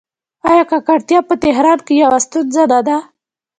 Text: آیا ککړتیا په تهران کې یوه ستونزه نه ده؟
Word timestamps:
آیا 0.49 0.63
ککړتیا 0.71 1.19
په 1.29 1.33
تهران 1.43 1.79
کې 1.85 1.93
یوه 2.03 2.17
ستونزه 2.25 2.63
نه 2.71 2.79
ده؟ 2.87 2.97